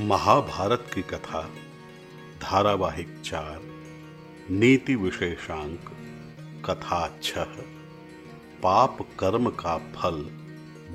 महाभारत 0.00 0.86
की 0.94 1.02
कथा, 1.02 1.50
धारावाहिक 2.42 3.20
चार, 3.24 3.60
नीति 4.50 4.94
विशेषांक 4.94 5.80
कथा 6.70 7.18
छह 7.22 7.44
पाप 8.62 8.98
कर्म 9.18 9.50
का 9.50 9.78
फल 9.78 10.12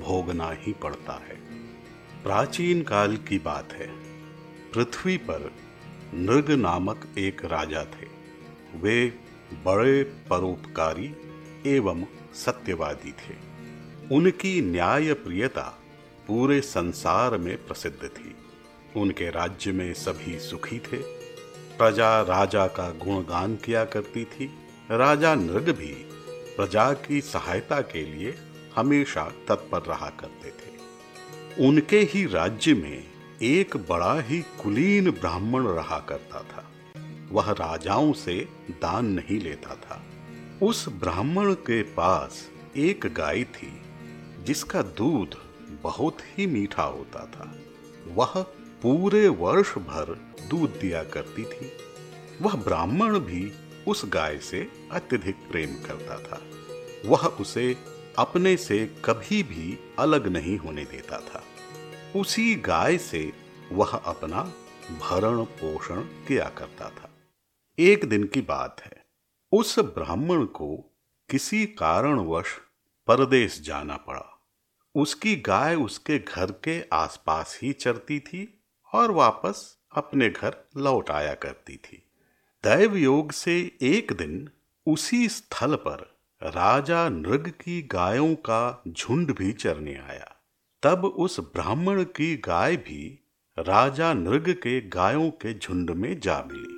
भोगना 0.00 0.50
ही 0.50 0.72
पड़ता 0.72 1.12
है। 1.12 1.36
प्राचीन 2.22 2.82
काल 2.82 3.16
की 3.16 3.38
बात 3.38 3.72
है। 3.72 3.86
पृथ्वी 4.72 5.16
पर 5.16 5.52
नृग 6.14 6.50
नामक 6.50 7.08
एक 7.18 7.44
राजा 7.44 7.84
थे। 7.84 8.08
वे 8.78 9.20
बड़े 9.64 10.02
परोपकारी 10.02 11.16
एवं 11.66 12.04
सत्यवादी 12.34 13.12
थे। 13.12 13.34
उनकी 14.16 14.60
न्याय 14.60 15.12
प्रियता 15.12 15.78
पूरे 16.26 16.60
संसार 16.60 17.36
में 17.36 17.66
प्रसिद्ध 17.66 18.08
थी। 18.08 18.35
उनके 18.96 19.30
राज्य 19.30 19.72
में 19.72 19.94
सभी 19.94 20.38
सुखी 20.38 20.78
थे। 20.78 20.96
प्रजा 21.78 22.22
राजा 22.22 22.66
का 22.66 22.90
गुणगान 22.90 23.56
किया 23.56 23.84
करती 23.84 24.24
थी। 24.24 24.50
राजा 24.90 25.34
नृग 25.34 25.70
भी 25.70 25.92
प्रजा 26.56 26.92
की 26.92 27.20
सहायता 27.20 27.80
के 27.80 28.04
लिए 28.04 28.38
हमेशा 28.76 29.32
तत्पर 29.48 29.82
रहा 29.82 30.10
करते 30.10 30.48
थे। 30.48 30.76
उनके 31.68 32.00
ही 32.00 32.26
राज्य 32.26 32.74
में 32.74 33.04
एक 33.42 33.76
बड़ा 33.76 34.20
ही 34.20 34.40
कुलीन 34.42 35.10
ब्राह्मण 35.10 35.66
रहा 35.66 35.98
करता 35.98 36.40
था। 36.40 36.70
वह 37.30 37.50
राजाओं 37.50 38.12
से 38.12 38.48
दान 38.70 39.06
नहीं 39.06 39.40
लेता 39.40 39.74
था। 39.74 40.02
उस 40.62 40.88
ब्राह्मण 40.88 41.54
के 41.54 41.82
पास 41.82 42.50
एक 42.76 43.06
गाय 43.06 43.44
थी, 43.44 43.82
जिसका 44.44 44.82
दूध 44.82 45.34
बहुत 45.82 46.16
ही 46.20 46.46
मीठा 46.46 46.82
होता 46.82 47.26
था। 47.26 47.54
वह 48.14 48.46
पूरे 48.82 49.28
वर्ष 49.28 49.74
भर 49.74 50.34
दूध 50.50 50.70
दिया 50.70 51.04
करती 51.04 51.44
थी। 51.44 51.72
वह 52.42 52.54
ब्राह्मण 52.54 53.18
भी 53.18 53.52
उस 53.88 54.02
गाय 54.04 54.38
से 54.38 54.88
अत्यधिक 54.92 55.34
प्रेम 55.34 55.74
करता 55.74 56.18
था। 56.18 56.42
वह 57.08 57.26
उसे 57.26 57.76
अपने 58.18 58.56
से 58.56 58.86
कभी 59.04 59.42
भी 59.42 59.94
अलग 59.98 60.26
नहीं 60.26 60.58
होने 60.58 60.84
देता 60.84 61.18
था। 61.18 61.44
उसी 62.16 62.54
गाय 62.54 62.98
से 62.98 63.32
वह 63.72 63.96
अपना 63.96 64.42
भरण 65.00 65.44
पोषण 65.44 66.00
किया 66.02 66.48
करता 66.48 66.88
था। 66.88 67.10
एक 67.78 68.04
दिन 68.04 68.24
की 68.24 68.40
बात 68.40 68.80
है, 68.80 69.06
उस 69.52 69.78
ब्राह्मण 69.78 70.44
को 70.44 70.76
किसी 71.30 71.66
कारणवश 71.66 72.46
परदेश 73.06 73.60
जाना 73.60 73.96
पड़ा। 73.96 74.48
उसकी 74.94 75.36
गाय 75.36 75.74
उसके 75.74 76.18
घर 76.18 76.50
के 76.50 76.82
आसपास 76.92 77.58
ही 77.62 77.72
चरती 77.72 78.20
थी। 78.20 78.55
और 78.96 79.10
वापस 79.10 79.78
अपने 79.94 80.28
घर 80.28 80.68
लौट 80.76 81.10
आया 81.10 81.34
करती 81.34 81.76
थी। 81.76 82.02
दैव 82.64 82.96
योग 82.96 83.32
से 83.32 83.76
एक 83.82 84.12
दिन 84.12 84.48
उसी 84.86 85.28
स्थल 85.28 85.74
पर 85.74 86.16
राजा 86.42 87.08
नृग 87.08 87.48
की 87.48 87.82
गायों 87.82 88.34
का 88.34 88.82
झुंड 88.88 89.34
भी 89.34 89.52
चरने 89.52 89.94
आया। 89.94 90.32
तब 90.82 91.04
उस 91.04 91.40
ब्राह्मण 91.40 92.02
की 92.02 92.36
गाय 92.36 92.76
भी 92.76 93.22
राजा 93.58 94.14
नृग 94.14 94.50
के 94.50 94.88
गायों 94.88 95.30
के 95.30 95.58
झुंड 95.58 95.90
में 95.90 96.20
जा 96.20 96.38
मिली। 96.52 96.76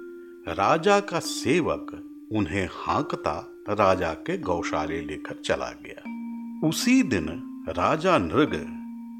राजा 0.54 1.00
का 1.00 1.18
सेवक 1.20 1.86
उन्हें 2.32 2.68
हाँकता 2.72 3.36
राजा 3.68 4.12
के 4.12 4.38
गौशाले 4.38 5.00
लेकर 5.00 5.42
चला 5.42 5.70
गया। 5.70 6.02
उसी 6.68 7.02
दिन 7.02 7.26
राजा 7.68 8.18
नृग 8.18 8.66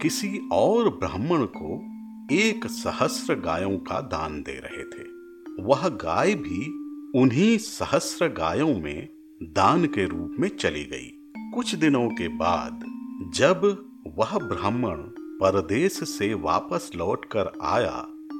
किसी 0.03 0.49
और 0.53 0.89
ब्राह्मण 0.89 1.45
को 1.45 1.98
एक 2.33 2.67
सहस्र 2.67 3.35
गायों 3.35 3.77
का 3.79 4.01
दान 4.01 4.43
दे 4.43 4.53
रहे 4.53 4.83
थे। 4.85 5.05
वह 5.63 5.89
गाय 5.89 6.35
भी 6.35 6.67
उन्हीं 7.21 7.57
सहस्र 7.59 8.29
गायों 8.29 8.75
में 8.81 9.09
दान 9.43 9.85
के 9.87 10.07
रूप 10.07 10.37
में 10.41 10.49
चली 10.49 10.85
गई। 10.85 11.09
कुछ 11.55 11.75
दिनों 11.75 12.09
के 12.11 12.29
बाद 12.37 12.85
जब 13.35 13.65
वह 14.19 14.37
ब्राह्मण 14.39 15.03
परदेश 15.41 15.99
से 16.09 16.33
वापस 16.35 16.91
लौटकर 16.97 17.53
आया 17.63 17.97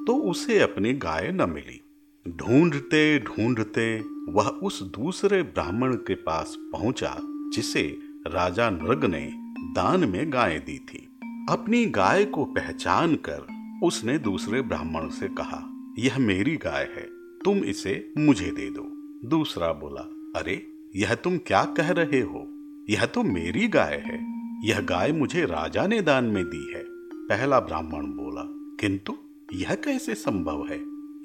तो 0.07 0.15
उसे 0.29 0.59
अपनी 0.59 0.93
गाय 0.93 1.31
न 1.31 1.49
मिली। 1.49 1.81
ढूंढते 2.25 3.19
ढूंढते 3.19 3.99
वह 4.29 4.47
उस 4.63 4.81
दूसरे 4.83 5.43
ब्राह्मण 5.43 5.95
के 5.97 6.15
पास 6.15 6.55
पहुँचा, 6.73 7.17
जिसे 7.53 7.83
राजा 8.27 8.69
नृग 8.69 9.05
ने 9.05 9.29
दान 9.73 10.09
में 10.09 10.33
गाय 10.33 10.59
दी 10.59 10.77
थी। 10.79 11.07
अपनी 11.49 11.85
गाय 11.85 12.25
को 12.25 12.45
पहचान 12.45 13.15
कर 13.15 13.47
उसने 13.83 14.17
दूसरे 14.17 14.61
ब्राह्मण 14.61 15.09
से 15.09 15.27
कहा, 15.27 15.93
यह 15.99 16.17
मेरी 16.17 16.57
गाय 16.57 16.83
है, 16.83 17.07
तुम 17.45 17.57
इसे 17.57 18.13
मुझे 18.17 18.51
दे 18.51 18.69
दो। 18.69 18.81
दूसरा 19.27 19.73
बोला, 19.73 20.01
अरे, 20.39 20.67
यह 20.95 21.15
तुम 21.15 21.37
क्या 21.37 21.65
कह 21.65 21.91
रहे 21.91 22.19
हो? 22.19 22.47
यह 22.89 23.05
तो 23.05 23.23
मेरी 23.23 23.67
गाय 23.67 24.03
है। 24.05 24.39
यह 24.67 24.81
गाय 24.81 25.11
मुझे 25.11 25.45
राजा 25.45 25.87
ने 25.87 26.01
दान 26.01 26.25
में 26.25 26.45
दी 26.45 26.73
है। 26.75 26.83
पहला 27.27 27.59
ब्राह्मण 27.59 28.05
बोला, 28.05 28.43
किंतु 28.79 29.17
यह 29.53 29.75
कैसे 29.75 30.15
संभव 30.15 30.67
है? 30.67 30.79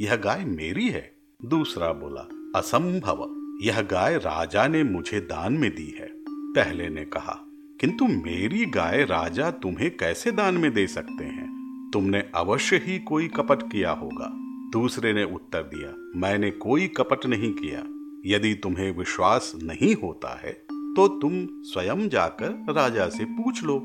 यह 0.05 0.17
गाय 0.17 0.45
मेरी 0.45 0.89
है। 0.89 1.17
दूसरा 1.45 1.93
बोला, 1.93 2.53
असंभव, 2.59 3.41
यह 3.63 3.81
गाय 3.81 4.17
राजा 4.17 4.69
ने 4.69 4.85
मुझे 4.85 5.21
दान 5.21 5.53
में 5.53 5.71
दी 5.71 5.97
है। 5.99 6.09
पहले 6.29 6.89
ने 6.89 7.05
कहा, 7.05 7.47
किंतु 7.81 8.07
मेरी 8.07 8.67
गाय 8.67 9.05
राजा 9.05 9.51
तुम्हें 9.51 9.97
कैसे 9.97 10.33
दान 10.33 10.55
में 10.55 10.75
दे 10.75 10.87
सकते 10.87 11.25
हैं? 11.25 11.54
तुमने 11.95 12.23
अवश्य 12.35 12.77
ही 12.77 12.99
कोई 12.99 13.29
कपट 13.29 13.63
किया 13.73 13.91
होगा। 13.95 14.31
दूसरे 14.73 15.13
ने 15.13 15.25
उत्तर 15.25 15.63
दिया, 15.65 15.95
मैंने 16.21 16.51
कोई 16.61 16.87
कपट 16.97 17.27
नहीं 17.27 17.53
किया। 17.55 17.83
यदि 18.27 18.55
तुम्हें 18.55 18.91
विश्वास 18.99 19.53
नहीं 19.63 19.95
होता 19.95 20.39
है 20.41 20.53
तो 20.97 21.07
तुम 21.21 21.33
स्वयं 21.65 22.09
जाकर 22.09 22.75
राजा 22.75 23.09
से 23.09 23.25
पूछ 23.27 23.63
लो। 23.65 23.79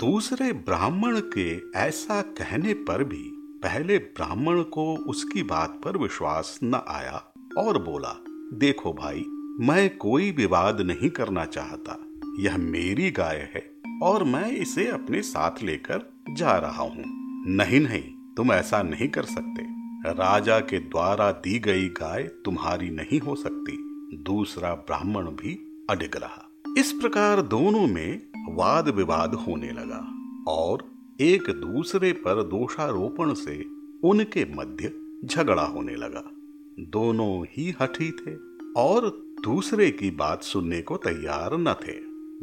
दूसरे 0.00 0.52
ब्राह्मण 0.52 1.20
के 1.34 1.50
ऐसा 1.78 2.20
कहने 2.38 2.74
पर 2.88 3.04
भी 3.04 3.22
पहले 3.62 3.98
ब्राह्मण 3.98 4.62
को 4.70 4.84
उसकी 5.06 5.42
बात 5.44 5.80
पर 5.84 5.96
विश्वास 5.98 6.58
न 6.64 6.82
आया 6.88 7.22
और 7.58 7.82
बोला, 7.82 8.14
देखो 8.54 8.92
भाई, 8.92 9.24
मैं 9.60 9.96
कोई 9.98 10.30
विवाद 10.32 10.80
नहीं 10.82 11.10
करना 11.10 11.44
चाहता। 11.46 11.98
यह 12.40 12.56
मेरी 12.58 13.10
गाय 13.10 13.48
है 13.54 13.64
और 14.02 14.24
मैं 14.24 14.50
इसे 14.52 14.88
अपने 14.90 15.22
साथ 15.24 15.62
लेकर 15.62 16.10
जा 16.30 16.56
रहा 16.58 16.82
हूँ। 16.84 17.15
नहीं 17.48 17.80
नहीं, 17.80 18.02
तुम 18.36 18.52
ऐसा 18.52 18.82
नहीं 18.82 19.08
कर 19.08 19.22
सकते। 19.22 19.62
राजा 20.12 20.58
के 20.60 20.78
द्वारा 20.78 21.30
दी 21.32 21.58
गई 21.58 21.88
गाय 21.88 22.22
तुम्हारी 22.44 22.88
नहीं 22.90 23.20
हो 23.20 23.34
सकती। 23.34 23.76
दूसरा 24.22 24.74
ब्राह्मण 24.74 25.26
भी 25.26 25.54
अडिग 25.90 26.16
रहा। 26.16 26.48
इस 26.78 26.92
प्रकार 26.92 27.42
दोनों 27.42 27.86
में 27.86 28.22
वाद 28.48 28.88
विवाद 28.88 29.34
होने 29.34 29.70
लगा 29.70 30.00
और 30.48 30.84
एक 31.20 31.50
दूसरे 31.50 32.12
पर 32.12 32.42
दोषारोपण 32.42 33.34
से 33.34 33.64
उनके 34.04 34.44
मध्य 34.54 34.92
झगड़ा 35.24 35.66
होने 35.66 35.94
लगा। 35.94 36.24
दोनों 36.80 37.44
ही 37.50 37.74
हठी 37.80 38.10
थे 38.10 38.34
और 38.76 39.08
दूसरे 39.44 39.90
की 39.90 40.10
बात 40.10 40.42
सुनने 40.42 40.82
को 40.82 40.96
तैयार 40.96 41.56
न 41.58 41.74
थे। 41.82 41.96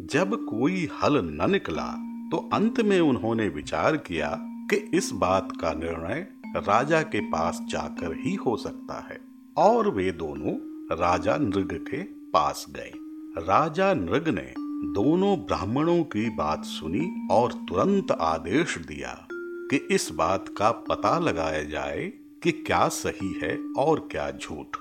जब 0.05 0.35
कोई 0.45 0.87
हल 1.03 1.21
न 1.23 1.51
निकला 1.51 1.91
तो 2.31 2.49
अंत 2.53 2.81
में 2.81 2.99
उन्होंने 3.01 3.47
विचार 3.49 3.97
किया 3.97 4.29
कि 4.73 4.97
इस 4.97 5.11
बात 5.11 5.49
का 5.61 5.73
निर्णय 5.73 6.27
राजा 6.45 7.01
के 7.01 7.19
पास 7.19 7.59
जाकर 7.61 8.15
ही 8.17 8.35
हो 8.35 8.57
सकता 8.57 9.07
है। 9.09 9.21
और 9.57 9.89
वे 9.89 10.11
दोनों 10.11 10.53
राजा 10.97 11.37
नृग 11.37 11.85
के 11.91 12.03
पास 12.03 12.65
गए। 12.69 12.91
राजा 13.37 13.93
नृग 13.93 14.29
ने 14.29 14.53
दोनों 14.93 15.37
ब्राह्मणों 15.37 16.03
की 16.03 16.29
बात 16.29 16.65
सुनी 16.65 17.27
और 17.31 17.53
तुरंत 17.53 18.11
आदेश 18.11 18.77
दिया 18.77 19.27
कि 19.71 19.87
इस 19.91 20.11
बात 20.11 20.45
का 20.57 20.71
पता 20.71 21.19
लगाया 21.19 21.63
जाए 21.63 22.13
कि 22.43 22.51
क्या 22.51 22.87
सही 22.87 23.39
है 23.43 23.59
और 23.77 24.07
क्या 24.11 24.31
झूठ। 24.31 24.77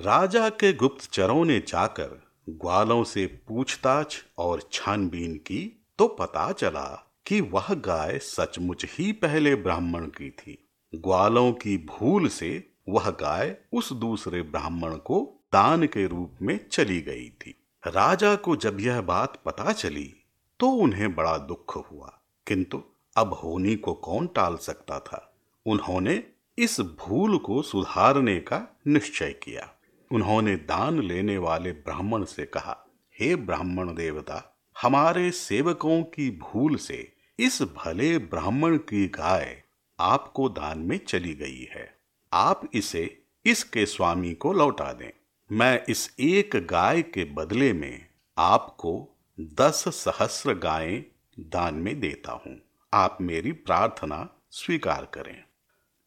राजा 0.00 0.48
के 0.48 0.72
गुप्तचरों 0.72 1.44
ने 1.44 1.58
जाकर 1.58 2.22
ग्वालों 2.50 3.04
से 3.04 3.26
पूछताछ 3.26 4.16
और 4.38 4.62
छानबीन 4.72 5.34
की 5.34 5.84
तो 5.98 6.08
पता 6.08 6.52
चला 6.52 7.09
कि 7.30 7.40
वह 7.40 7.74
गाय 7.74 8.18
सचमुच 8.18 8.86
ही 8.88 9.12
पहले 9.12 9.54
ब्राह्मण 9.54 10.06
की 10.06 10.30
थी। 10.30 10.68
ग्वालों 10.94 11.52
की 11.52 11.76
भूल 11.78 12.28
से 12.28 12.70
वह 12.88 13.10
गाय 13.10 13.56
उस 13.72 13.92
दूसरे 13.92 14.42
ब्राह्मण 14.42 14.96
को 14.96 15.44
दान 15.52 15.86
के 15.86 16.06
रूप 16.06 16.34
में 16.42 16.68
चली 16.68 17.00
गई 17.00 17.28
थी। 17.28 17.66
राजा 17.86 18.34
को 18.36 18.56
जब 18.56 18.80
यह 18.80 19.00
बात 19.00 19.42
पता 19.44 19.72
चली 19.72 20.14
तो 20.60 20.68
उन्हें 20.68 21.14
बड़ा 21.14 21.38
दुख 21.38 21.92
हुआ। 21.92 22.20
किंतु 22.46 22.82
अब 23.16 23.32
होनी 23.32 23.76
को 23.76 23.94
कौन 23.94 24.26
टाल 24.26 24.56
सकता 24.56 25.00
था? 25.00 25.34
उन्होंने 25.66 26.24
इस 26.58 26.80
भूल 26.80 27.38
को 27.38 27.62
सुधारने 27.62 28.40
का 28.40 28.80
निश्चय 28.86 29.30
किया। 29.32 29.70
उन्होंने 30.12 30.56
दान 30.56 31.02
लेने 31.02 31.38
वाले 31.38 31.72
ब्राह्मण 31.72 32.24
से 32.24 32.44
कहा, 32.44 32.86
हे 33.20 33.36
ब्राह्मण 33.36 33.94
देवता, 33.94 34.58
हमारे 34.82 35.30
सेवकों 35.30 36.02
की 36.02 36.30
भूल 36.30 36.76
से 36.76 37.19
इस 37.40 37.62
भले 37.62 38.18
ब्राह्मण 38.18 38.76
की 38.76 39.08
गाय 39.08 39.62
आपको 40.00 40.48
दान 40.48 40.78
में 40.78 41.00
चली 41.08 41.34
गई 41.34 41.68
है। 41.72 41.98
आप 42.32 42.70
इसे 42.74 43.22
इसके 43.44 43.86
स्वामी 43.86 44.34
को 44.34 44.52
लौटा 44.52 44.92
दें। 44.92 45.10
मैं 45.52 45.84
इस 45.88 46.16
एक 46.20 46.50
गाय 46.54 47.02
के 47.02 47.24
बदले 47.24 47.72
में 47.72 48.06
आपको 48.38 49.18
दस 49.40 49.84
सहस्र 49.88 50.54
गायें 50.54 51.04
दान 51.40 51.74
में 51.74 52.00
देता 52.00 52.32
हूँ। 52.32 52.60
आप 52.94 53.18
मेरी 53.20 53.52
प्रार्थना 53.52 54.28
स्वीकार 54.50 55.04
करें। 55.04 55.44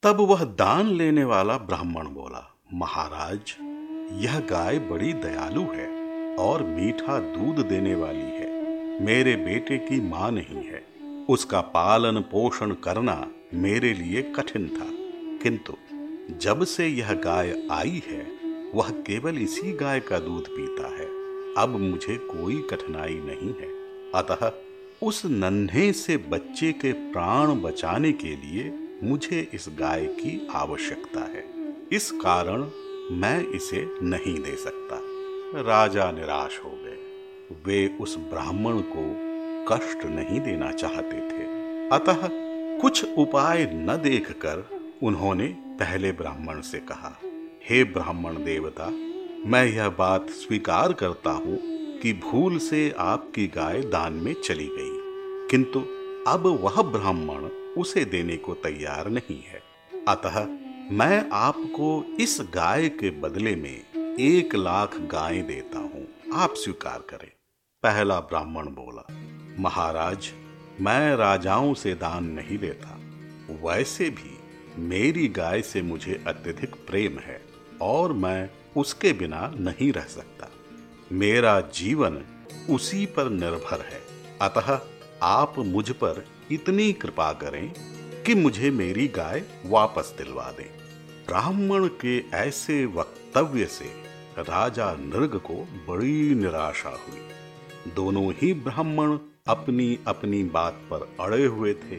तब 0.03 0.17
वह 0.19 0.43
दान 0.43 0.87
लेने 0.87 1.23
वाला 1.23 1.57
ब्राह्मण 1.57 2.07
बोला, 2.07 2.55
महाराज, 2.73 3.55
यह 4.23 4.39
गाय 4.39 4.79
बड़ी 4.79 5.13
दयालु 5.13 5.61
है 5.61 5.87
और 6.35 6.63
मीठा 6.63 7.19
दूध 7.19 7.65
देने 7.65 7.95
वाली 7.95 8.31
है। 8.31 8.53
मेरे 9.01 9.35
बेटे 9.35 9.77
की 9.77 10.01
माँ 10.01 10.31
नहीं 10.31 10.63
है। 10.63 10.92
उसका 11.29 11.61
पालन 11.61 12.19
पोषण 12.19 12.71
करना 12.71 13.31
मेरे 13.53 13.93
लिए 13.93 14.21
कठिन 14.21 14.67
था। 14.67 14.87
किंतु 15.43 15.73
जब 16.37 16.63
से 16.63 16.87
यह 16.87 17.13
गाय 17.13 17.67
आई 17.71 18.03
है, 18.07 18.31
वह 18.75 18.89
केवल 18.89 19.37
इसी 19.37 19.73
गाय 19.73 19.99
का 19.99 20.19
दूध 20.19 20.47
पीता 20.49 20.87
है। 20.87 21.05
अब 21.57 21.69
मुझे 21.69 22.17
कोई 22.17 22.67
कठिनाई 22.69 23.13
नहीं 23.13 23.53
है। 23.53 23.67
अतः 24.15 24.51
उस 25.07 25.25
नन्हे 25.25 25.93
से 25.93 26.17
बच्चे 26.17 26.71
के 26.71 26.93
प्राण 26.93 27.61
बचाने 27.61 28.11
के 28.11 28.35
लिए 28.35 28.79
मुझे 29.03 29.51
इस 29.53 29.65
गाय 29.69 30.05
की 30.05 30.47
आवश्यकता 30.51 31.19
है। 31.19 31.53
इस 31.91 32.11
कारण 32.11 32.69
मैं 33.11 33.47
इसे 33.47 33.89
नहीं 34.01 34.39
दे 34.39 34.55
सकता। 34.55 34.99
राजा 35.61 36.11
निराश 36.11 36.61
हो 36.65 36.69
गए। 36.69 36.99
वे 37.65 37.97
उस 38.01 38.17
ब्राह्मण 38.17 38.79
को 38.79 39.22
कष्ट 39.71 40.05
नहीं 40.05 40.39
देना 40.41 40.71
चाहते 40.71 41.17
थे। 41.17 41.43
अतः 41.89 42.29
कुछ 42.81 43.05
उपाय 43.17 43.65
न 43.73 43.99
देखकर 44.03 44.69
उन्होंने 45.03 45.47
पहले 45.57 46.11
ब्राह्मण 46.11 46.61
से 46.61 46.79
कहा, 46.79 47.19
हे 47.65 47.83
ब्राह्मण 47.83 48.43
देवता, 48.43 48.89
मैं 49.49 49.65
यह 49.65 49.89
बात 49.89 50.29
स्वीकार 50.29 50.93
करता 50.93 51.29
हूँ 51.29 51.59
कि 51.99 52.13
भूल 52.13 52.57
से 52.57 52.95
आपकी 52.97 53.47
गाय 53.47 53.81
दान 53.81 54.13
में 54.13 54.33
चली 54.33 54.67
गई। 54.67 54.99
किंतु 55.51 55.79
अब 56.27 56.59
वह 56.61 56.81
ब्राह्मण 56.81 57.49
उसे 57.81 58.05
देने 58.05 58.37
को 58.37 58.53
तैयार 58.53 59.09
नहीं 59.09 59.43
है। 59.43 59.63
अतः 60.07 60.47
मैं 60.91 61.29
आपको 61.33 62.17
इस 62.19 62.37
गाय 62.41 62.89
के 62.89 63.09
बदले 63.09 63.55
में 63.55 63.83
एक 64.19 64.55
लाख 64.55 64.97
गाय 64.97 65.41
देता 65.41 65.79
हूँ। 65.79 66.07
आप 66.33 66.53
स्वीकार 66.53 66.99
करें। 67.09 67.31
पहला 67.83 68.19
ब्राह्मण 68.19 68.65
बोला 68.65 69.12
महाराज, 69.59 70.31
मैं 70.81 71.15
राजाओं 71.15 71.73
से 71.73 71.93
दान 71.93 72.23
नहीं 72.23 72.59
लेता 72.59 72.99
वैसे 73.63 74.09
भी 74.09 74.39
मेरी 74.77 75.27
गाय 75.27 75.61
से 75.61 75.81
मुझे 75.81 76.23
अत्यधिक 76.27 76.75
प्रेम 76.75 77.19
है 77.19 77.41
और 77.81 78.13
मैं 78.13 78.49
उसके 78.77 79.13
बिना 79.13 79.53
नहीं 79.57 79.93
रह 79.93 80.03
सकता। 80.03 80.49
मेरा 81.11 81.61
जीवन 81.61 82.21
उसी 82.69 83.05
पर 83.05 83.29
निर्भर 83.29 83.81
है। 83.81 84.01
अतः 84.41 84.79
आप 85.23 85.59
मुझ 85.59 85.91
पर 85.91 86.25
इतनी 86.51 86.93
कृपा 86.93 87.33
करें 87.33 87.73
कि 88.23 88.35
मुझे 88.35 88.71
मेरी 88.71 89.07
गाय 89.07 89.43
वापस 89.65 90.15
दिलवा 90.17 90.51
दें। 90.51 90.77
ब्राह्मण 91.27 91.87
के 91.87 92.29
ऐसे 92.29 92.85
वक्तव्य 92.85 93.65
से 93.65 93.85
राजा 94.39 94.93
नृग 94.93 95.35
को 95.35 95.67
बड़ी 95.87 96.35
निराशा 96.35 96.89
हुई। 96.89 97.21
दोनों 97.93 98.33
ही 98.33 98.53
ब्राह्मण 98.53 99.17
अपनी 99.47 99.97
अपनी 100.07 100.43
बात 100.43 100.73
पर 100.91 101.15
अड़े 101.19 101.45
हुए 101.45 101.73
थे। 101.73 101.97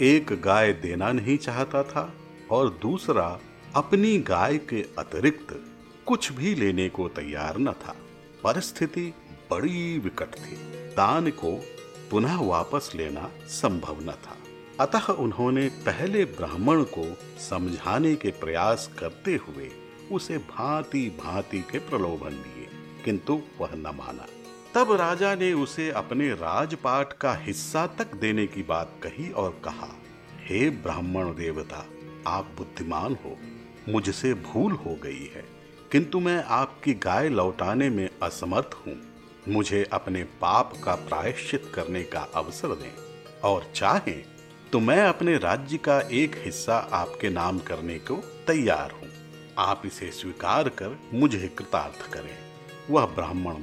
एक 0.00 0.32
गाय 0.42 0.72
देना 0.72 1.10
नहीं 1.12 1.36
चाहता 1.38 1.82
था 1.82 2.12
और 2.50 2.68
दूसरा 2.82 3.40
अपनी 3.74 4.18
गाय 4.18 4.58
के 4.58 4.82
अतिरिक्त 4.98 5.54
कुछ 6.06 6.30
भी 6.32 6.54
लेने 6.54 6.88
को 6.88 7.08
तैयार 7.08 7.58
न 7.58 7.72
था। 7.72 7.94
परिस्थिति 8.44 9.06
बड़ी 9.50 9.98
विकट 9.98 10.34
थी। 10.34 10.56
दान 10.96 11.30
को 11.30 11.54
पुनः 12.10 12.36
वापस 12.40 12.92
लेना 12.94 13.30
संभव 13.46 14.02
न 14.02 14.12
था। 14.24 14.36
अतः 14.80 15.12
उन्होंने 15.12 15.68
पहले 15.68 16.24
ब्राह्मण 16.24 16.82
को 16.98 17.06
समझाने 17.40 18.14
के 18.16 18.30
प्रयास 18.30 18.90
करते 18.98 19.36
हुए 19.36 19.70
उसे 20.12 20.38
भांति 20.38 21.08
भांति 21.24 21.64
के 21.72 21.78
प्रलोभन 21.78 22.42
दिए, 22.42 22.68
किंतु 23.04 23.40
वह 23.60 23.74
न 23.74 23.96
माना। 23.96 24.26
तब 24.74 24.92
राजा 24.92 25.34
ने 25.34 25.52
उसे 25.52 25.90
अपने 25.90 26.28
राजपाट 26.28 27.12
का 27.12 27.34
हिस्सा 27.34 27.86
तक 27.86 28.14
देने 28.14 28.46
की 28.46 28.62
बात 28.62 28.92
कही 29.02 29.30
और 29.30 29.60
कहा, 29.64 29.88
हे 30.44 30.70
ब्राह्मण 30.70 31.24
देवता, 31.24 31.84
आप 32.26 32.50
बुद्धिमान 32.56 33.16
हो, 33.24 33.36
मुझसे 33.88 34.34
भूल 34.34 34.72
हो 34.72 34.94
गई 34.94 35.30
है। 35.34 35.44
किंतु 35.92 36.20
मैं 36.20 36.44
आपकी 36.44 36.94
गाय 36.94 37.28
लौटाने 37.28 37.90
में 37.90 38.08
असमर्थ 38.22 38.70
हूँ। 38.74 38.96
मुझे 39.48 39.84
अपने 39.92 40.24
पाप 40.24 40.72
का 40.84 40.94
प्रायश्चित 40.94 41.72
करने 41.74 42.02
का 42.02 42.20
अवसर 42.34 42.68
दें 42.68 42.94
और 43.44 43.70
चाहें 43.74 44.24
तो 44.72 44.80
मैं 44.80 45.00
अपने 45.02 45.36
राज्य 45.36 45.76
का 45.76 46.00
एक 46.00 46.36
हिस्सा 46.38 46.76
आपके 46.92 47.30
नाम 47.30 47.58
करने 47.58 47.98
को 47.98 48.16
तैयार 48.46 48.90
हूँ। 48.90 49.10
आप 49.58 49.82
इसे 49.86 50.10
स्वीकार 50.10 50.68
कर 50.68 50.98
मुझे 51.14 51.48
कृतार्थ 51.48 52.12
करें। 52.12 52.38
वह 52.90 53.06
ब्राह्मण 53.06 53.54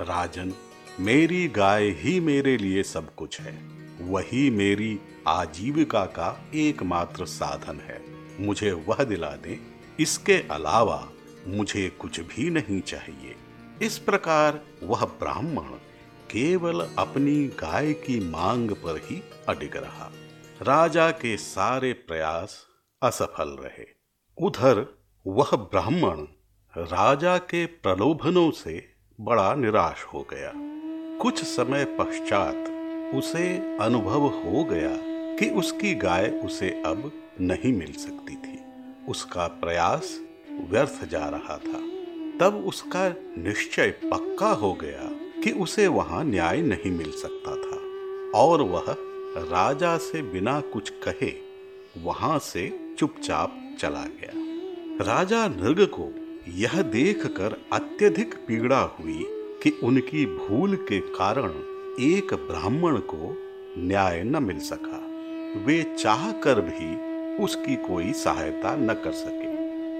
राजन, 0.00 0.52
मेरी 1.00 1.48
गाय 1.48 1.88
ही 1.88 2.20
मेरे 2.20 2.56
लिए 2.56 2.82
सब 2.82 3.14
कुछ 3.14 3.40
है। 3.40 3.62
वही 4.00 4.50
मेरी 4.50 5.00
आजीविका 5.26 6.04
का 6.04 6.44
एकमात्र 6.54 7.26
साधन 7.26 7.80
है। 7.80 8.00
मुझे 8.40 8.72
वह 8.72 9.04
दिला 9.04 9.30
दें, 9.30 9.56
इसके 10.00 10.34
अलावा 10.50 11.08
मुझे 11.46 11.88
कुछ 11.88 12.20
भी 12.20 12.50
नहीं 12.50 12.80
चाहिए। 12.80 13.36
इस 13.82 13.98
प्रकार 13.98 14.60
वह 14.82 15.04
ब्राह्मण 15.04 15.70
केवल 16.30 16.80
अपनी 16.98 17.46
गाय 17.46 17.92
की 17.92 18.30
मांग 18.30 18.70
पर 18.70 19.00
ही 19.04 19.22
अडिग 19.48 19.76
रहा। 19.76 20.12
राजा 20.62 21.10
के 21.10 21.36
सारे 21.36 21.92
प्रयास 21.92 22.66
असफल 23.02 23.48
रहे। 23.48 23.86
उधर 24.38 24.98
वह 25.26 25.50
ब्राह्मण 25.56 26.26
राजा 26.76 27.38
के 27.38 27.66
प्रलोभनों 27.66 28.50
से 28.50 28.89
बड़ा 29.20 29.54
निराश 29.54 30.04
हो 30.04 30.26
गया। 30.30 30.52
कुछ 31.18 31.44
समय 31.44 31.84
पश्चात 31.84 32.54
उसे 33.14 33.76
अनुभव 33.80 34.20
हो 34.20 34.64
गया 34.64 34.96
कि 35.36 35.50
उसकी 35.50 35.94
गाय 35.94 36.28
उसे 36.44 36.82
अब 36.86 37.12
नहीं 37.40 37.72
मिल 37.72 37.92
सकती 37.92 38.36
थी। 38.36 38.60
उसका 39.08 39.46
प्रयास 39.46 40.20
व्यर्थ 40.50 41.04
जा 41.04 41.28
रहा 41.28 41.56
था। 41.56 41.78
तब 42.40 42.64
उसका 42.66 43.08
निश्चय 43.38 43.90
पक्का 43.90 44.50
हो 44.50 44.74
गया 44.74 45.10
कि 45.42 45.50
उसे 45.50 45.86
वहाँ 45.86 46.24
न्याय 46.24 46.62
नहीं 46.62 46.90
मिल 46.90 47.10
सकता 47.10 47.50
था। 47.50 47.76
और 48.38 48.62
वह 48.62 48.84
राजा 49.50 49.96
से 49.96 50.22
बिना 50.22 50.60
कुछ 50.60 50.90
कहे 50.90 51.32
वहाँ 52.02 52.38
से 52.38 52.94
चुपचाप 52.98 53.76
चला 53.78 54.04
गया। 54.04 54.32
राजा 55.04 55.48
नृग 55.48 55.86
को 55.86 56.19
यह 56.48 56.82
देखकर 56.82 57.62
अत्यधिक 57.72 58.34
पीड़ा 58.34 58.80
हुई 58.80 59.26
कि 59.62 59.80
उनकी 59.82 60.26
भूल 60.26 60.76
के 60.76 61.00
कारण 61.00 61.50
एक 62.00 62.34
ब्राह्मण 62.34 62.96
को 62.96 63.36
न्याय 63.78 64.22
न 64.22 64.42
मिल 64.42 64.58
सका। 64.58 65.06
वे 65.64 65.96
चाह 65.98 66.32
कर 66.32 66.60
भी 66.60 67.10
उसकी 67.44 67.76
कोई 67.76 68.12
सहायता 68.12 68.76
न 68.76 68.88
कर 68.88 69.12
सके। 69.12 69.50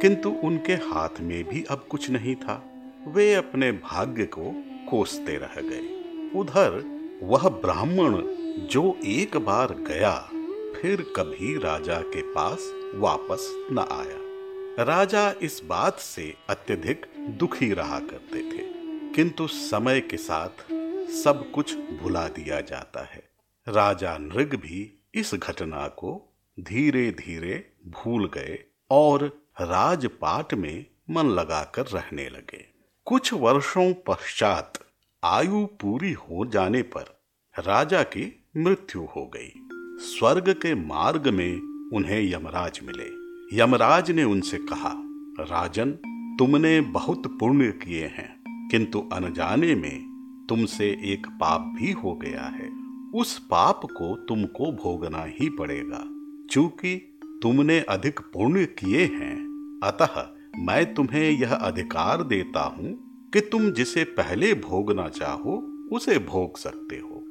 किंतु 0.01 0.31
उनके 0.31 0.73
हाथ 0.73 1.21
में 1.21 1.49
भी 1.49 1.65
अब 1.71 1.87
कुछ 1.89 2.11
नहीं 2.11 2.35
था। 2.35 2.65
वे 3.09 3.35
अपने 3.35 3.73
भाग्य 3.73 4.25
को 4.25 4.55
कोसते 4.91 5.37
रह 5.37 5.61
गए। 5.61 6.01
उधर 6.39 7.01
वह 7.23 7.49
ब्राह्मण 7.49 8.23
जो 8.67 8.99
एक 9.05 9.37
बार 9.37 9.75
गया, 9.75 10.31
फिर 10.83 11.13
कभी 11.17 11.59
राजा 11.59 12.01
के 12.01 12.23
पास 12.23 12.73
वापस 12.95 13.67
न 13.73 13.79
आया। 13.79 14.30
राजा 14.81 15.35
इस 15.43 15.63
बात 15.65 15.99
से 15.99 16.35
अत्यधिक 16.51 17.07
दुखी 17.19 17.73
रहा 17.73 17.99
करते 17.99 18.39
थे। 18.39 18.63
किंतु 19.15 19.47
समय 19.47 20.01
के 20.01 20.17
साथ 20.17 20.49
सब 21.11 21.51
कुछ 21.55 21.77
भुला 21.77 22.29
दिया 22.29 22.61
जाता 22.61 23.05
है। 23.05 23.31
राजा 23.69 24.19
नृग 24.19 24.55
भी 24.55 25.07
इस 25.15 25.35
घटना 25.35 25.89
को 25.89 26.37
धीरे 26.61 27.11
धीरे 27.11 27.73
भूल 27.87 28.29
गए 28.29 28.65
और 28.91 29.43
राजपाट 29.61 30.55
में 30.55 30.87
मन 31.11 31.27
लगाकर 31.27 31.87
रहने 31.87 32.29
लगे। 32.29 32.65
कुछ 33.05 33.33
वर्षों 33.33 33.93
पश्चात 33.93 34.73
आयु 35.25 35.67
पूरी 35.67 36.13
हो 36.13 36.47
जाने 36.47 36.83
पर 36.83 37.21
राजा 37.59 38.03
की 38.03 38.49
मृत्यु 38.57 39.03
हो 39.03 39.27
गई। 39.27 39.53
स्वर्ग 39.99 40.53
के 40.53 40.75
मार्ग 40.75 41.29
में 41.29 41.57
उन्हें 41.93 42.33
यमराज 42.33 42.81
मिले। 42.83 43.20
यमराज 43.53 44.11
ने 44.11 44.25
उनसे 44.25 44.59
कहा, 44.59 44.93
राजन, 45.41 45.91
तुमने 46.39 46.81
बहुत 46.81 47.27
पुण्य 47.27 47.71
किए 47.71 48.07
हैं, 48.07 48.69
किंतु 48.71 49.09
अनजाने 49.13 49.75
में 49.75 50.47
तुमसे 50.49 50.87
एक 51.05 51.27
पाप 51.27 51.61
भी 51.61 51.93
हो 51.93 52.15
गया 52.15 52.43
है। 52.43 52.71
उस 53.15 53.39
पाप 53.39 53.81
को 53.85 54.17
तुमको 54.17 54.73
भोगना 54.73 55.25
ही 55.25 55.49
पड़ेगा। 55.49 56.05
चूँकि 56.51 57.19
तुमने 57.43 57.81
अधिक 57.81 58.21
पुण्य 58.21 58.67
किए 58.67 59.05
हैं, 59.05 59.37
अतः 59.85 60.29
मैं 60.59 60.95
तुम्हें 60.95 61.31
यह 61.31 61.55
अधिकार 61.55 62.23
देता 62.23 62.63
हूँ 62.63 62.95
कि 63.33 63.41
तुम 63.41 63.71
जिसे 63.71 64.05
पहले 64.05 64.55
भोगना 64.55 65.09
चाहो, 65.09 65.57
उसे 65.93 66.19
भोग 66.19 66.59
सकते 66.59 66.97
हो। 66.97 67.25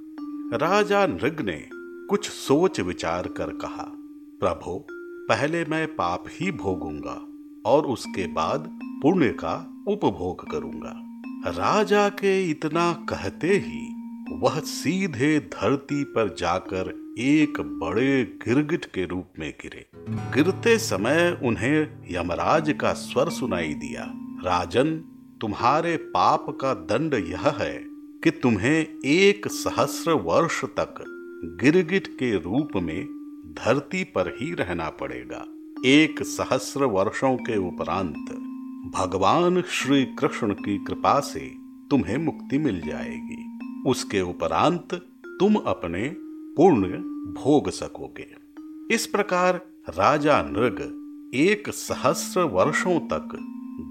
राजा 0.58 1.08
नृग 1.08 1.42
ने 1.42 1.70
कुछ 2.08 2.30
सोच 2.30 2.80
विचार 2.80 3.28
कर 3.28 3.50
कहा, 3.50 3.92
प्रभु 4.40 4.99
पहले 5.30 5.64
मैं 5.66 5.88
पाप 5.96 6.24
ही 6.30 6.52
भोगूँगा 6.52 7.16
और 7.66 7.86
उसके 7.86 8.26
बाद 8.28 8.80
पुण्य 9.02 9.28
का 9.30 9.84
उपभोग 9.88 10.50
करूँगा। 10.52 10.94
राजा 11.52 12.08
के 12.10 12.50
इतना 12.50 12.92
कहते 13.10 13.48
ही 13.48 13.82
वह 14.40 14.60
सीधे 14.60 15.40
धरती 15.40 16.04
पर 16.04 16.36
जाकर 16.40 16.90
एक 17.20 17.60
बड़े 17.62 18.24
गिरगिट 18.46 18.86
के 18.86 19.06
रूप 19.06 19.40
में 19.40 19.54
गिरे। 19.62 19.86
गिरते 20.34 20.78
समय 20.78 21.40
उन्हें 21.44 21.88
यमराज 22.12 22.74
का 22.82 22.94
स्वर 22.94 23.30
सुनाई 23.30 23.74
दिया, 23.74 24.12
राजन, 24.46 24.96
तुम्हारे 25.42 25.96
पाप 25.98 26.46
का 26.62 26.74
दंड 26.74 27.14
यह 27.14 27.50
है 27.60 27.78
कि 28.24 28.32
तुम्हें 28.32 28.86
एक 29.06 29.48
सहस्र 29.48 30.12
वर्ष 30.12 30.64
तक 30.66 31.04
गिरगिट 31.62 32.08
के 32.08 32.36
रूप 32.40 32.72
में 32.76 33.19
धरती 33.54 34.04
पर 34.04 34.38
ही 34.42 34.54
रहना 34.54 34.90
पड़ेगा। 34.90 35.46
एक 35.86 36.24
सहस्र 36.24 36.86
वर्षों 36.86 37.36
के 37.36 37.58
उपरांत 37.58 38.30
भगवान 38.96 39.62
श्री 39.62 40.06
कृष्ण 40.06 40.54
की 40.54 40.86
कृपा 40.86 41.20
से 41.20 41.52
तुम्हें 41.90 42.18
मुक्ति 42.18 42.58
मिल 42.58 42.82
जाएगी। 42.82 43.60
उसके 43.90 44.22
उपरांत 44.22 44.94
तुम 45.40 45.56
अपने 45.56 46.16
पुण्य 46.58 46.88
भोग 47.42 47.70
सकोगे। 47.70 48.28
इस 48.96 49.08
प्रकार 49.08 49.56
राजा 49.90 50.42
नृग 50.42 50.96
एक 51.36 51.70
सहस्र 51.70 52.42
वर्षों 52.42 53.00
तक 53.00 53.30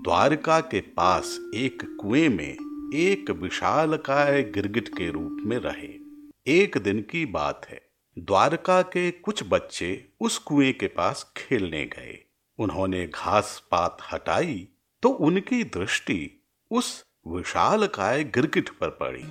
द्वारका 0.04 0.60
के 0.60 0.80
पास 0.80 1.40
एक 1.54 1.96
कुएँ 2.00 2.28
में 2.28 2.52
एक 2.94 3.30
विशालकाय 3.30 4.42
गिरगिट 4.42 4.88
के 4.88 5.10
रूप 5.10 5.42
में 5.44 5.58
रहे। 5.58 5.98
एक 6.46 6.78
दिन 6.78 7.00
की 7.00 7.26
बात 7.26 7.66
है। 7.70 7.87
द्वारका 8.18 8.82
के 8.82 9.10
कुछ 9.10 9.42
बच्चे 9.48 10.08
उस 10.20 10.38
कुएँ 10.38 10.72
के 10.72 10.86
पास 10.86 11.32
खेलने 11.36 11.84
गए। 11.84 12.26
उन्होंने 12.58 13.06
घास 13.06 13.68
पात 13.70 13.98
हटाई 14.12 14.68
तो 15.02 15.08
उनकी 15.08 15.64
दृष्टि 15.64 16.44
उस 16.70 17.04
विशाल 17.26 17.86
काय 17.86 18.24
गिरगिट 18.24 18.68
पर 18.68 18.88
पड़ी। 18.88 19.22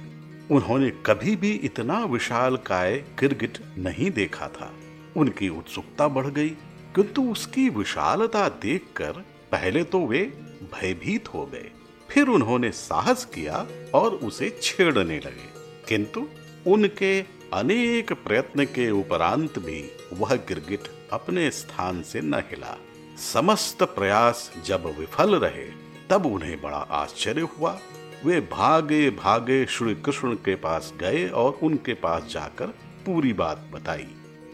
उन्होंने 0.55 0.89
कभी 1.05 1.35
भी 1.35 1.51
इतना 1.51 2.05
विशाल 2.05 2.57
काय 2.57 2.97
गिरगिट 2.97 3.57
नहीं 3.77 4.11
देखा 4.11 4.47
था। 4.47 4.73
उनकी 5.17 5.49
उत्सुकता 5.49 6.07
बढ़ 6.07 6.27
गई, 6.27 6.49
किंतु 6.95 7.31
उसकी 7.31 7.69
विशालता 7.69 8.49
देखकर 8.49 9.11
पहले 9.51 9.83
तो 9.83 9.99
वे 9.99 10.23
भयभीत 10.73 11.27
हो 11.27 11.45
गए। 11.45 11.71
फिर 12.09 12.27
उन्होंने 12.27 12.71
साहस 12.71 13.25
किया 13.25 13.67
और 13.93 14.15
उसे 14.15 14.59
छेड़ने 14.61 15.19
लगे। 15.19 15.49
किंतु 15.87 16.27
उनके 16.67 17.36
अनेक 17.53 18.13
प्रयत्न 18.13 18.65
के 18.65 18.91
उपरांत 18.91 19.59
भी 19.59 19.91
वह 20.13 20.35
गिरगिट 20.35 20.83
अपने 21.13 21.51
स्थान 21.51 22.01
से 22.01 22.21
न 22.21 22.33
हिला। 22.33 22.77
समस्त 23.33 23.83
प्रयास 23.83 24.53
जब 24.65 24.99
विफल 24.99 25.35
रहे, 25.35 25.71
तब 26.09 26.25
उन्हें 26.25 26.61
बड़ा 26.61 26.77
आश्चर्य 26.77 27.41
हुआ। 27.41 27.79
वे 28.25 28.41
भागे 28.41 29.09
भागे 29.09 29.65
श्री 29.65 29.95
कृष्ण 29.95 30.33
के 30.33 30.55
पास 30.55 30.93
गए 30.99 31.29
और 31.29 31.59
उनके 31.63 31.93
पास 31.93 32.23
जाकर 32.23 32.67
पूरी 33.05 33.33
बात 33.33 33.57
बताई। 33.73 34.07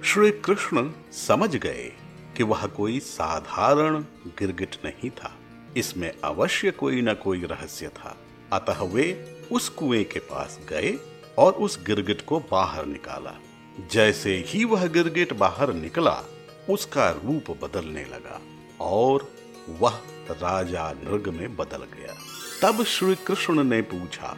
श्री 0.04 0.32
कृष्ण 0.32 0.92
समझ 1.12 1.56
गए 1.56 1.92
कि 2.38 2.44
वह 2.44 2.66
कोई 2.66 3.00
साधारण 3.00 4.02
गिरगिट 4.28 4.76
नहीं 4.86 5.10
था। 5.10 5.36
इसमें 5.78 6.14
अवश्य 6.24 6.72
कोई 6.72 7.02
न 7.02 7.14
कोई 7.14 7.42
रहस्य 7.42 7.88
था। 7.88 8.18
अतः 8.54 8.84
वे 8.84 9.38
उस 9.52 9.70
कुएँ 9.70 10.04
के 10.04 10.20
पास 10.20 10.60
गए 10.70 11.00
और 11.38 11.54
उस 11.54 11.86
गिरगिट 11.86 12.26
को 12.26 12.40
बाहर 12.40 12.86
निकाला। 12.86 13.40
जैसे 13.92 14.44
ही 14.48 14.66
वह 14.66 14.88
गिरगिट 14.88 15.34
बाहर 15.34 15.74
निकला, 15.74 16.24
उसका 16.70 17.10
रूप 17.10 17.58
बदलने 17.64 18.06
लगा 18.06 18.42
और 18.82 19.32
वह 19.70 20.00
राजा 20.32 20.92
नृग 20.92 21.28
में 21.28 21.56
बदल 21.56 21.78
गया। 21.78 22.16
तब 22.62 22.84
श्री 22.84 23.16
कृष्ण 23.16 23.64
ने 23.64 23.82
पूछा, 23.82 24.38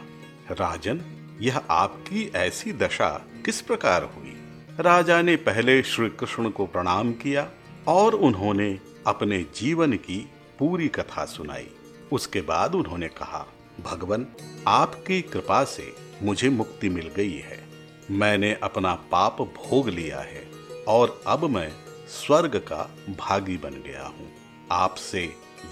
राजन, 0.50 1.00
यह 1.40 1.58
आपकी 1.70 2.32
ऐसी 2.34 2.72
दशा 2.72 3.26
किस 3.44 3.60
प्रकार 3.60 4.02
हुई? 4.02 4.36
राजा 4.80 5.22
ने 5.22 5.36
पहले 5.36 5.82
श्री 5.82 6.08
कृष्ण 6.08 6.50
को 6.50 6.66
प्रणाम 6.66 7.12
किया 7.12 7.50
और 7.88 8.14
उन्होंने 8.14 8.80
अपने 9.06 9.46
जीवन 9.56 9.92
की 9.92 10.30
पूरी 10.58 10.88
कथा 10.88 11.24
सुनाई। 11.24 11.68
उसके 12.12 12.40
बाद 12.40 12.74
उन्होंने 12.74 13.08
कहा, 13.08 13.46
भगवान, 13.80 14.26
आपकी 14.66 15.22
कृपा 15.22 15.64
से 15.64 16.05
मुझे 16.22 16.48
मुक्ति 16.48 16.88
मिल 16.88 17.08
गई 17.16 17.36
है। 17.36 17.64
मैंने 18.10 18.54
अपना 18.62 18.94
पाप 18.94 19.42
भोग 19.42 19.88
लिया 19.88 20.20
है 20.20 20.50
और 20.88 21.22
अब 21.26 21.50
मैं 21.50 21.72
स्वर्ग 22.08 22.56
का 22.56 22.96
भागी 23.10 23.56
बन 23.56 23.70
गया 23.70 24.06
हूँ। 24.06 24.32
आपसे 24.72 25.24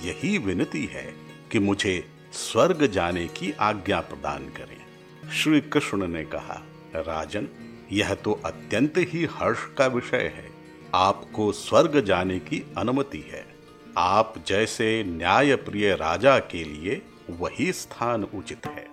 यही 0.03 0.39
विनती 0.39 0.85
है 0.87 1.15
कि 1.53 1.59
मुझे 1.59 2.09
स्वर्ग 2.33 2.87
जाने 2.87 3.27
की 3.27 3.53
आज्ञा 3.53 4.01
प्रदान 4.01 4.45
करें। 4.49 4.85
श्री 5.31 5.61
कृष्ण 5.61 6.09
ने 6.09 6.25
कहा, 6.25 6.63
राजन, 6.97 7.49
यह 7.93 8.15
तो 8.15 8.41
अत्यंत 8.45 8.95
ही 8.97 9.25
हर्ष 9.25 9.59
का 9.79 9.87
विषय 9.87 10.33
है। 10.37 10.51
आपको 10.95 11.53
स्वर्ग 11.53 12.01
जाने 12.01 12.39
की 12.39 12.73
अनुमति 12.79 13.21
है। 13.21 13.55
आप 13.99 14.35
जैसे 14.47 15.05
न्याय 15.05 15.57
प्रिय 15.57 15.95
राजा 15.95 16.39
के 16.39 16.65
लिए 16.65 17.03
वही 17.31 17.73
स्थान 17.73 18.25
उचित 18.25 18.67
है। 18.67 18.84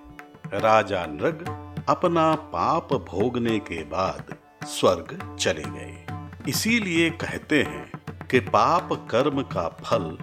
राजा 0.53 1.05
नृग 1.05 1.67
अपना 1.89 2.35
पाप 2.35 2.93
भोगने 2.93 3.59
के 3.59 3.83
बाद 3.83 4.35
स्वर्ग 4.65 5.37
चले 5.39 5.63
गए। 5.67 6.05
इसीलिए 6.47 7.09
कहते 7.09 7.63
हैं 7.63 7.91
कि 8.27 8.39
पाप 8.39 9.07
कर्म 9.11 9.41
का 9.41 9.69
फल 9.69 10.17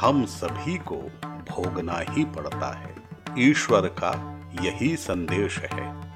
हम 0.00 0.24
सभी 0.24 0.78
को 0.78 0.96
भोगना 1.24 1.98
ही 1.98 2.24
पड़ता 2.24 2.78
है। 2.78 2.94
ईश्वर 3.38 3.80
का 3.80 4.40
यही 4.62 4.96
संदेश 4.96 5.58
है। 5.58 6.07